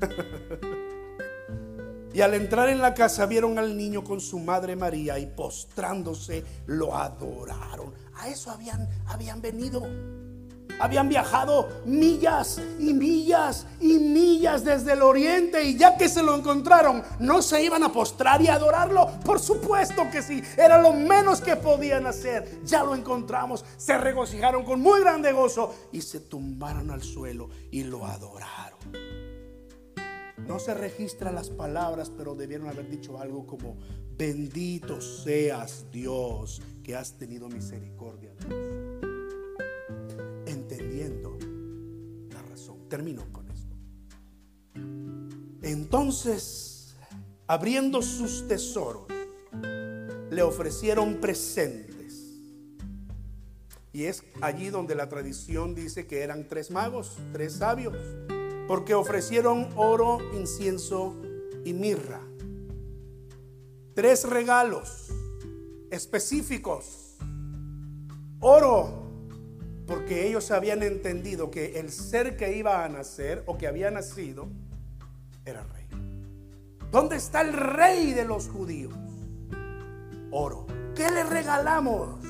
[2.12, 6.44] y al entrar en la casa vieron al niño con su madre María y postrándose
[6.66, 7.94] lo adoraron.
[8.16, 9.82] A eso habían, habían venido.
[10.78, 16.34] Habían viajado millas y millas y millas desde el oriente y ya que se lo
[16.34, 19.08] encontraron, no se iban a postrar y adorarlo.
[19.24, 22.62] Por supuesto que sí, era lo menos que podían hacer.
[22.64, 27.84] Ya lo encontramos, se regocijaron con muy grande gozo y se tumbaron al suelo y
[27.84, 28.78] lo adoraron.
[30.46, 33.76] No se registran las palabras, pero debieron haber dicho algo como,
[34.16, 38.32] bendito seas Dios que has tenido misericordia
[42.92, 43.74] Termino con esto.
[45.62, 46.94] Entonces,
[47.46, 49.06] abriendo sus tesoros,
[50.30, 52.36] le ofrecieron presentes.
[53.94, 57.96] Y es allí donde la tradición dice que eran tres magos, tres sabios,
[58.68, 61.16] porque ofrecieron oro, incienso
[61.64, 62.20] y mirra.
[63.94, 65.08] Tres regalos
[65.90, 67.16] específicos.
[68.40, 69.01] Oro,
[69.92, 74.48] porque ellos habían entendido que el ser que iba a nacer o que había nacido
[75.44, 75.86] era rey.
[76.90, 78.94] ¿Dónde está el rey de los judíos?
[80.30, 80.66] Oro.
[80.94, 82.24] ¿Qué le regalamos?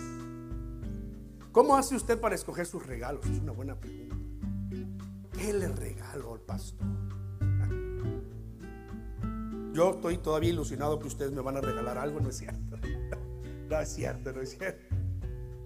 [1.53, 3.25] ¿Cómo hace usted para escoger sus regalos?
[3.27, 4.17] Es una buena pregunta.
[5.31, 6.89] ¿Qué le regalo al pastor?
[9.73, 12.77] Yo estoy todavía ilusionado que ustedes me van a regalar algo, no es cierto.
[13.69, 14.92] No es cierto, no es cierto.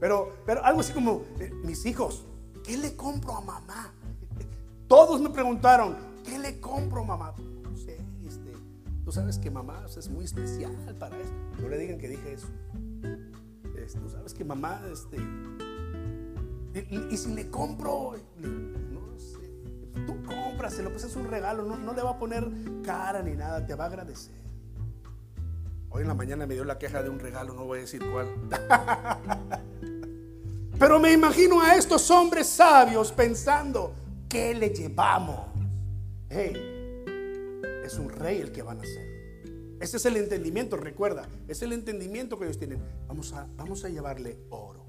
[0.00, 2.24] Pero, pero algo así como, eh, mis hijos,
[2.64, 3.92] ¿qué le compro a mamá?
[4.88, 7.34] Todos me preguntaron, ¿qué le compro mamá?
[7.62, 8.52] No sé, este,
[9.04, 11.32] tú sabes que mamá es muy especial para eso.
[11.60, 12.48] No le digan que dije eso.
[13.76, 15.16] Este, tú sabes que mamá, este,
[17.10, 19.50] y, si le compro, no sé,
[20.06, 22.48] tú cómpraselo, pues es un regalo, no, no le va a poner
[22.84, 24.45] cara ni nada, te va a agradecer.
[25.96, 28.02] Hoy en la mañana me dio la queja de un regalo, no voy a decir
[28.12, 28.28] cuál.
[30.78, 33.94] Pero me imagino a estos hombres sabios pensando,
[34.28, 35.40] ¿qué le llevamos?
[36.28, 36.52] Hey,
[37.82, 39.06] es un rey el que van a ser.
[39.80, 42.82] Ese es el entendimiento, recuerda, es el entendimiento que ellos tienen.
[43.08, 44.84] Vamos a, vamos a llevarle oro.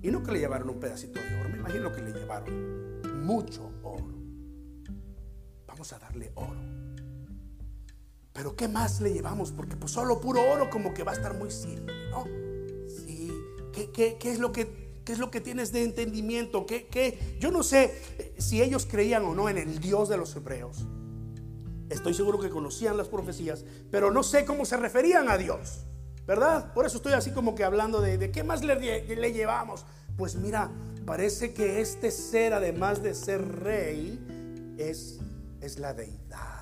[0.00, 3.68] Y no que le llevaron un pedacito de oro, me imagino que le llevaron mucho
[3.82, 4.14] oro.
[5.66, 6.87] Vamos a darle oro.
[8.38, 9.50] Pero ¿qué más le llevamos?
[9.50, 12.24] Porque pues solo puro oro como que va a estar muy simple, ¿no?
[12.86, 13.32] Sí,
[13.72, 16.64] ¿qué, es, lo que, es lo que tienes de entendimiento?
[16.64, 17.36] ¿Qué, qué?
[17.40, 20.86] Yo no sé eh, si ellos creían o no en el Dios de los hebreos.
[21.90, 25.80] Estoy seguro que conocían las profecías, pero no sé cómo se referían a Dios,
[26.24, 26.72] ¿verdad?
[26.74, 28.76] Por eso estoy así como que hablando de, de qué más le,
[29.16, 29.84] le llevamos.
[30.16, 30.70] Pues mira,
[31.04, 35.18] parece que este ser, además de ser rey, es,
[35.60, 36.57] es la deidad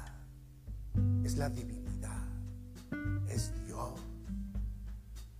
[1.26, 2.22] es la divinidad,
[3.28, 4.00] es Dios.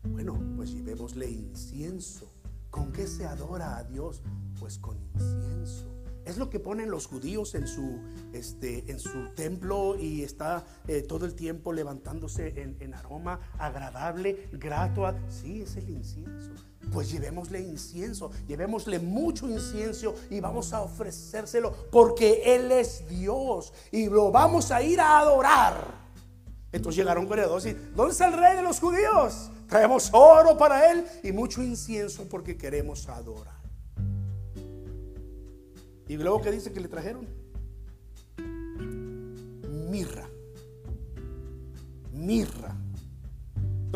[0.03, 2.29] Bueno, pues llevémosle incienso.
[2.71, 4.21] ¿Con qué se adora a Dios?
[4.59, 5.87] Pues con incienso.
[6.25, 8.01] Es lo que ponen los judíos en su,
[8.33, 14.49] este, en su templo y está eh, todo el tiempo levantándose en, en aroma agradable,
[14.55, 15.07] grato.
[15.29, 16.51] Sí, es el incienso.
[16.93, 24.09] Pues llevémosle incienso, llevémosle mucho incienso y vamos a ofrecérselo porque Él es Dios y
[24.09, 26.07] lo vamos a ir a adorar.
[26.73, 29.51] Entonces llegaron con y ¿dónde está el rey de los judíos?
[29.69, 33.57] Traemos oro para Él y mucho incienso porque queremos adorar.
[36.09, 37.27] Y luego que dice que le trajeron
[39.97, 40.29] mirra.
[42.13, 42.77] Mirra.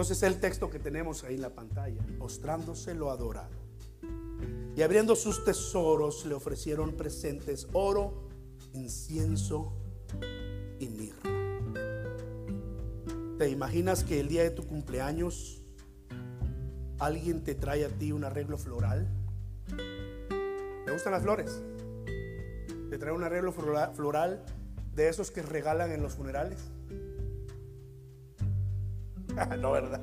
[0.00, 3.54] Entonces el texto que tenemos ahí en la pantalla, postrándose lo adorado.
[4.74, 8.26] Y abriendo sus tesoros le ofrecieron presentes oro,
[8.72, 9.74] incienso
[10.78, 11.20] y mirra.
[13.36, 15.62] ¿Te imaginas que el día de tu cumpleaños
[16.98, 19.06] alguien te trae a ti un arreglo floral?
[19.66, 21.60] ¿Te gustan las flores?
[22.88, 24.46] ¿Te trae un arreglo floral
[24.94, 26.70] de esos que regalan en los funerales?
[29.58, 30.00] no, ¿verdad?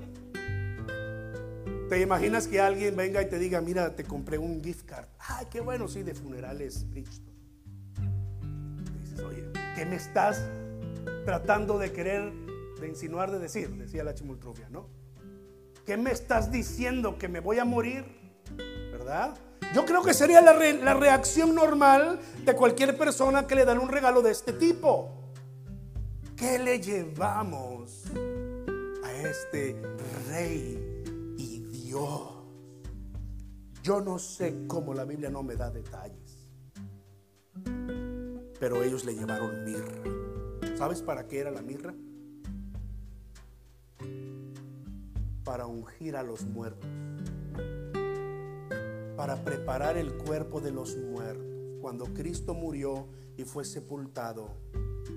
[1.90, 5.08] ¿Te imaginas que alguien venga y te diga, mira, te compré un gift card?
[5.20, 7.38] Ay, qué bueno, sí, de funerales Bridgestone.
[9.02, 10.44] dices, oye, ¿qué me estás
[11.24, 12.34] tratando de querer,
[12.82, 13.70] de insinuar, de decir?
[13.70, 14.90] Decía la chimultrufia, ¿no?
[15.86, 17.18] ¿Qué me estás diciendo?
[17.18, 18.04] ¿Que me voy a morir?
[18.92, 19.38] ¿Verdad?
[19.74, 23.88] Yo creo que sería la, la reacción normal de cualquier persona que le dan un
[23.88, 25.32] regalo de este tipo.
[26.36, 28.04] ¿Qué le llevamos?
[29.26, 29.76] Este
[30.30, 31.04] rey
[31.38, 32.22] y Dios.
[33.84, 36.50] Yo no sé cómo la Biblia no me da detalles,
[38.60, 40.76] pero ellos le llevaron mirra.
[40.78, 41.96] ¿Sabes para qué era la mirra?
[45.44, 46.90] Para ungir a los muertos,
[49.16, 51.46] para preparar el cuerpo de los muertos.
[51.82, 54.58] Cuando Cristo murió y fue sepultado,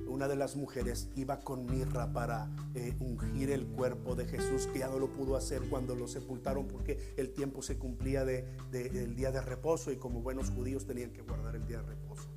[0.06, 4.88] una de las mujeres iba con mirra para eh, ungir el cuerpo de Jesús, ya
[4.88, 9.30] no lo pudo hacer cuando lo sepultaron porque el tiempo se cumplía de, del día
[9.30, 12.28] de reposo y como buenos judíos tenían que guardar el día de reposo.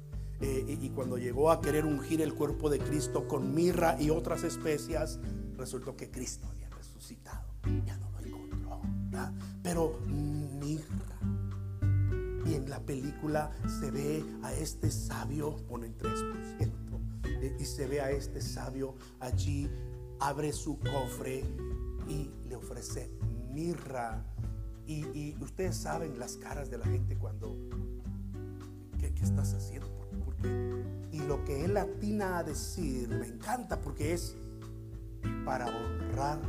[0.41, 4.43] Eh, y, cuando llegó a querer ungir el cuerpo de Cristo con mirra y otras
[4.43, 5.19] especias,
[5.55, 7.47] resultó que Cristo había resucitado.
[7.85, 8.81] Ya no lo encontró.
[9.61, 11.17] Pero mirra.
[12.45, 16.71] Y en la película se ve a este sabio, ponen 3%,
[17.59, 19.69] y se ve a este sabio allí,
[20.19, 21.43] abre su cofre
[22.07, 23.09] y le ofrece
[23.51, 24.23] mirra.
[24.85, 27.55] Y, ustedes saben las caras de la gente cuando,
[28.99, 29.91] ¿qué, estás haciendo?
[31.13, 34.35] y lo que él atina a decir me encanta porque es
[35.45, 36.41] para honrar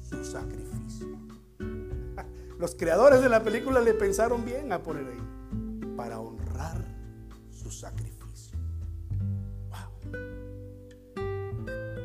[0.00, 1.18] su sacrificio.
[2.58, 6.82] Los creadores de la película le pensaron bien a poner ahí, para honrar
[7.50, 8.22] su sacrificio.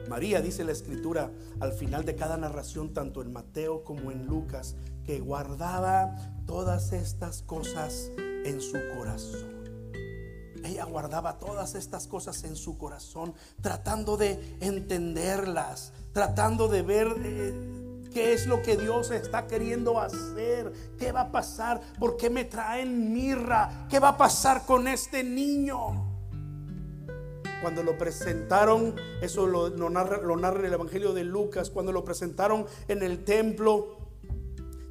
[0.07, 4.75] María, dice la escritura al final de cada narración, tanto en Mateo como en Lucas,
[5.05, 9.57] que guardaba todas estas cosas en su corazón.
[10.63, 18.09] Ella guardaba todas estas cosas en su corazón, tratando de entenderlas, tratando de ver eh,
[18.13, 22.45] qué es lo que Dios está queriendo hacer, qué va a pasar, por qué me
[22.45, 26.16] traen mirra, qué va a pasar con este niño.
[27.61, 32.65] Cuando lo presentaron, eso lo, narra, lo narra el Evangelio de Lucas, cuando lo presentaron
[32.87, 33.97] en el templo,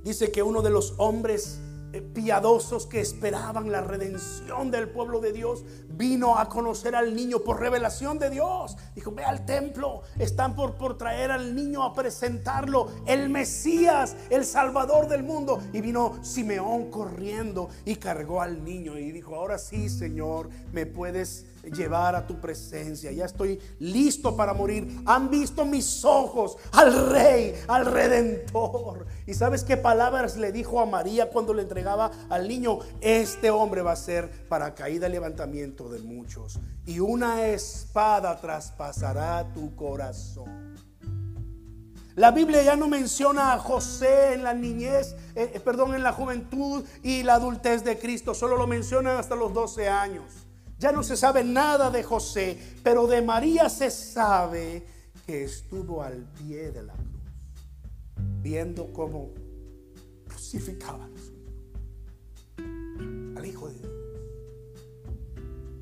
[0.02, 1.60] dice que uno de los hombres
[1.92, 7.38] eh, piadosos que esperaban la redención del pueblo de Dios, vino a conocer al niño
[7.38, 8.76] por revelación de Dios.
[8.94, 14.44] Dijo, ve al templo, están por, por traer al niño a presentarlo, el Mesías, el
[14.44, 15.60] Salvador del mundo.
[15.72, 21.46] Y vino Simeón corriendo y cargó al niño y dijo, ahora sí, Señor, me puedes
[21.72, 23.12] llevar a tu presencia.
[23.12, 25.02] Ya estoy listo para morir.
[25.06, 29.06] Han visto mis ojos al rey, al redentor.
[29.26, 32.78] ¿Y sabes qué palabras le dijo a María cuando le entregaba al niño?
[33.00, 36.58] Este hombre va a ser para caída y levantamiento de muchos.
[36.86, 40.76] Y una espada traspasará tu corazón.
[42.16, 46.12] La Biblia ya no menciona a José en la niñez, eh, eh, perdón, en la
[46.12, 48.32] juventud y la adultez de Cristo.
[48.32, 50.45] Solo lo menciona hasta los 12 años.
[50.78, 54.84] Ya no se sabe nada de José, pero de María se sabe
[55.26, 57.32] que estuvo al pie de la cruz,
[58.42, 59.30] viendo cómo
[60.28, 61.12] crucificaban
[63.36, 63.92] al Hijo de Dios.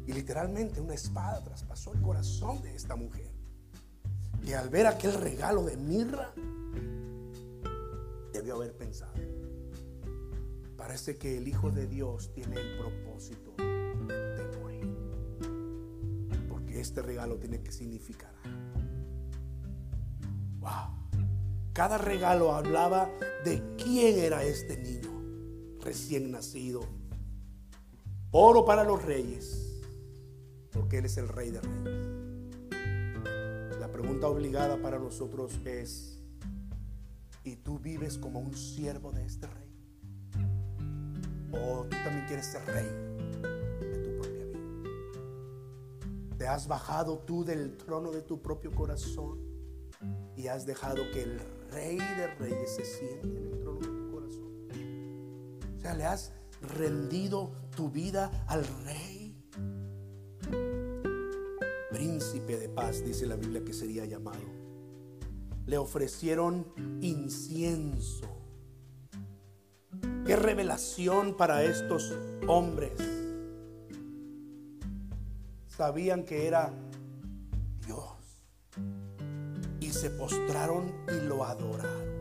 [0.07, 3.33] Y literalmente una espada traspasó el corazón de esta mujer.
[4.45, 6.33] Y al ver aquel regalo de mirra,
[8.33, 9.15] debió haber pensado,
[10.77, 13.55] parece que el Hijo de Dios tiene el propósito
[16.81, 18.33] este regalo tiene que significar.
[20.61, 20.95] Wow.
[21.73, 23.11] Cada regalo hablaba
[23.45, 25.11] de quién era este niño
[25.85, 26.81] recién nacido.
[28.31, 29.81] Oro para los reyes,
[30.73, 32.15] porque Él es el rey de reyes.
[33.79, 36.21] La pregunta obligada para nosotros es,
[37.45, 39.71] ¿y tú vives como un siervo de este rey?
[41.53, 43.04] ¿O tú también quieres ser rey?
[46.39, 49.39] ¿Te has bajado tú del trono de tu propio corazón
[50.37, 54.11] y has dejado que el rey de reyes se siente en el trono de tu
[54.11, 55.79] corazón?
[55.79, 59.37] O sea, le has rendido tu vida al rey.
[61.93, 64.43] Príncipe de paz, dice la Biblia que sería llamado.
[65.67, 66.67] Le ofrecieron
[67.01, 68.27] incienso.
[70.27, 72.13] Qué revelación para estos
[72.49, 73.14] hombres
[75.85, 76.73] sabían que era
[77.85, 78.07] Dios.
[79.81, 82.21] Y se postraron y lo adoraron.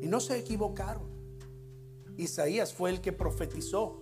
[0.00, 1.02] Y no se equivocaron.
[2.16, 4.00] Isaías fue el que profetizó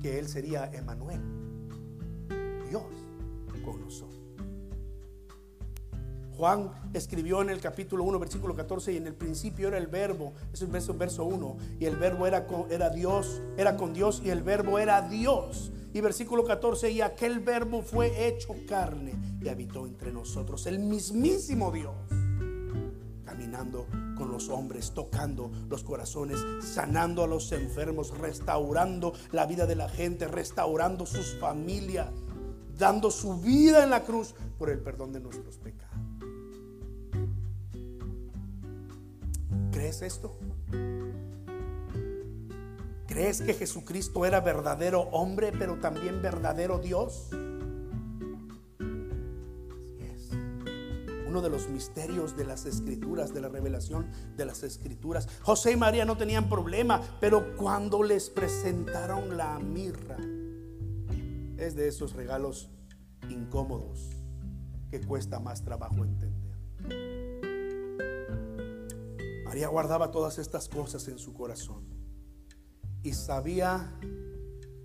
[0.00, 1.20] que él sería Emanuel,
[2.70, 2.84] Dios
[3.64, 4.20] con nosotros.
[6.36, 10.34] Juan escribió en el capítulo 1, versículo 14, y en el principio era el verbo,
[10.52, 14.30] es el verso, verso 1, y el verbo era era Dios, era con Dios, y
[14.30, 15.72] el verbo era Dios.
[15.94, 21.70] Y versículo 14, y aquel verbo fue hecho carne y habitó entre nosotros, el mismísimo
[21.70, 21.94] Dios,
[23.24, 23.86] caminando
[24.16, 29.88] con los hombres, tocando los corazones, sanando a los enfermos, restaurando la vida de la
[29.88, 32.08] gente, restaurando sus familias,
[32.78, 35.92] dando su vida en la cruz por el perdón de nuestros pecados.
[39.72, 40.38] ¿Crees esto?
[43.06, 47.30] ¿Crees que Jesucristo era verdadero hombre, pero también verdadero Dios?
[51.26, 55.28] Uno de los misterios de las escrituras, de la revelación de las escrituras.
[55.42, 60.16] José y María no tenían problema, pero cuando les presentaron la mirra,
[61.56, 62.70] es de esos regalos
[63.30, 64.10] incómodos
[64.90, 66.52] que cuesta más trabajo entender.
[69.44, 71.91] María guardaba todas estas cosas en su corazón
[73.02, 73.98] y sabía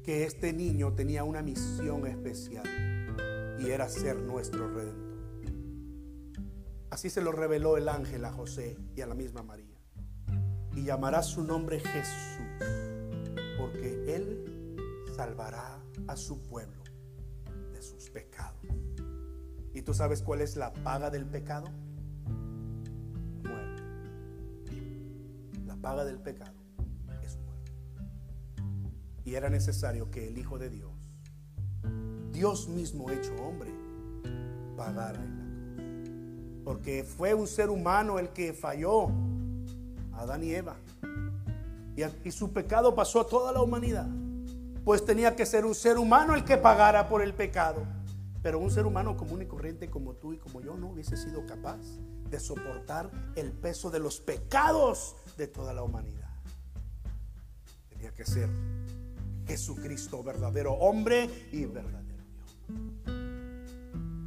[0.03, 2.65] que este niño tenía una misión especial
[3.59, 5.07] y era ser nuestro redentor.
[6.89, 9.77] Así se lo reveló el ángel a José y a la misma María.
[10.75, 12.39] Y llamará su nombre Jesús,
[13.57, 14.77] porque él
[15.15, 16.83] salvará a su pueblo
[17.73, 18.61] de sus pecados.
[19.73, 21.67] ¿Y tú sabes cuál es la paga del pecado?
[23.43, 23.83] Muerte.
[25.65, 26.56] La paga del pecado
[29.27, 30.93] y era necesario que el Hijo de Dios,
[32.31, 33.69] Dios mismo hecho hombre,
[34.77, 36.63] pagara en la cruz.
[36.63, 39.09] Porque fue un ser humano el que falló,
[40.13, 40.77] Adán y Eva.
[41.97, 44.07] Y, y su pecado pasó a toda la humanidad.
[44.85, 47.83] Pues tenía que ser un ser humano el que pagara por el pecado.
[48.41, 51.45] Pero un ser humano común y corriente como tú y como yo no hubiese sido
[51.45, 51.81] capaz
[52.29, 56.29] de soportar el peso de los pecados de toda la humanidad.
[57.89, 58.47] Tenía que ser
[59.47, 63.03] Jesucristo, verdadero hombre y verdadero Dios,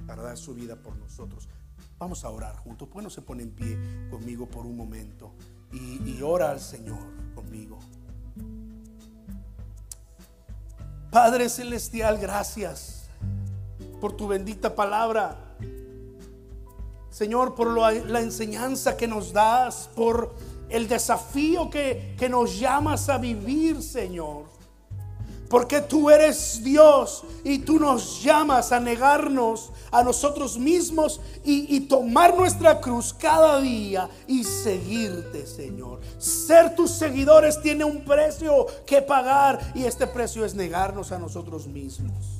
[0.06, 1.48] para dar su vida por nosotros.
[1.98, 2.88] Vamos a orar juntos.
[2.90, 3.78] Pues no se pone en pie
[4.10, 5.34] conmigo por un momento
[5.70, 6.98] y, y ora al Señor
[7.34, 7.78] conmigo.
[11.10, 13.08] Padre Celestial, gracias
[14.00, 15.36] por tu bendita palabra.
[17.10, 20.34] Señor, por la enseñanza que nos das, por
[20.68, 24.44] el desafío que, que nos llamas a vivir, Señor.
[25.50, 32.36] Porque tú eres Dios y tú nos llamas a negarnos a nosotros mismos y, tomar
[32.36, 36.02] nuestra cruz cada día y seguirte, Señor.
[36.18, 41.66] Ser tus seguidores tiene un precio que pagar y este precio es negarnos a nosotros
[41.66, 42.38] mismos.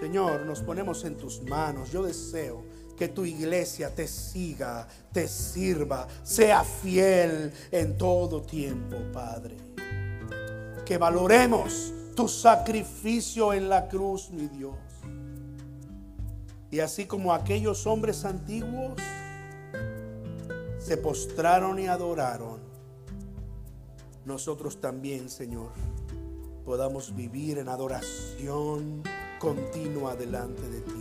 [0.00, 1.92] Señor, nos ponemos en tus manos.
[1.92, 2.64] Yo deseo
[2.96, 9.56] que tu iglesia te siga, te sirva, sea fiel en todo tiempo, Padre.
[10.90, 14.74] Que valoremos tu sacrificio en la cruz, mi Dios.
[16.68, 19.00] Y así como aquellos hombres antiguos
[20.80, 22.58] se postraron y adoraron,
[24.24, 25.70] nosotros también, Señor,
[26.64, 29.04] podamos vivir en adoración
[29.38, 30.99] continua delante de ti.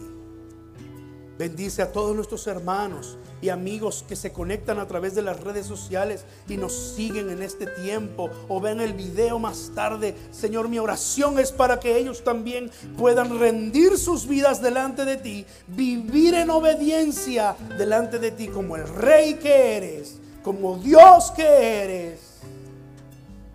[1.40, 5.66] Bendice a todos nuestros hermanos y amigos que se conectan a través de las redes
[5.66, 10.18] sociales y nos siguen en este tiempo o ven el video más tarde.
[10.32, 15.46] Señor, mi oración es para que ellos también puedan rendir sus vidas delante de ti,
[15.66, 21.46] vivir en obediencia delante de ti como el rey que eres, como Dios que
[21.84, 22.20] eres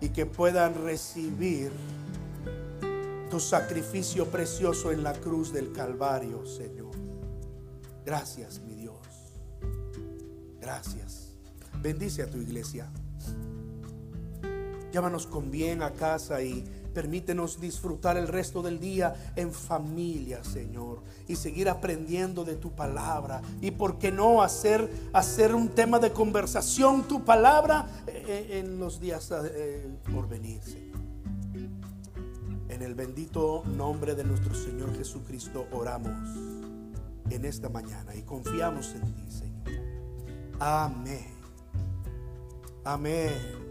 [0.01, 1.71] y que puedan recibir
[3.29, 6.84] tu sacrificio precioso en la cruz del Calvario, Señor.
[8.05, 8.97] Gracias, mi Dios.
[10.61, 11.31] Gracias.
[11.81, 12.87] Bendice a tu iglesia.
[14.93, 21.01] Llámanos con bien a casa y permítenos disfrutar el resto del día en familia, Señor,
[21.27, 23.41] y seguir aprendiendo de tu palabra.
[23.59, 28.79] Y por qué no hacer, hacer un tema de conversación tu palabra eh, eh, en
[28.79, 30.99] los días eh, por venir, Señor.
[32.69, 36.64] En el bendito nombre de nuestro Señor Jesucristo oramos
[37.29, 39.81] en esta mañana y confiamos en ti, Señor.
[40.59, 41.33] Amén.
[42.83, 43.64] Amén.